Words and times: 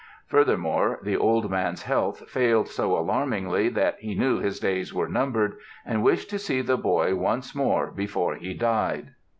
Furthermore, 0.25 0.97
the 1.03 1.15
old 1.15 1.51
man's 1.51 1.83
health 1.83 2.27
failed 2.27 2.67
so 2.67 2.97
alarmingly 2.97 3.69
that 3.69 3.99
he 3.99 4.15
knew 4.15 4.39
his 4.39 4.59
days 4.59 4.91
were 4.91 5.07
numbered 5.07 5.53
and 5.85 6.01
wished 6.01 6.27
to 6.31 6.39
see 6.39 6.61
the 6.61 6.75
boy 6.75 7.13
once 7.13 7.53
more 7.53 7.91
before 7.91 8.33
he 8.33 8.55
died. 8.55 9.13